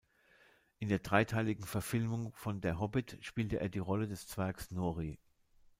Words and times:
In 0.79 0.89
der 0.89 0.97
dreiteiligen 0.97 1.63
"Verfilmung" 1.63 2.33
von 2.33 2.59
"Der 2.59 2.79
Hobbit" 2.79 3.19
spielte 3.21 3.59
er 3.59 3.69
die 3.69 3.77
Rolle 3.77 4.07
des 4.07 4.25
Zwergs 4.27 4.71
"Nori". 4.71 5.19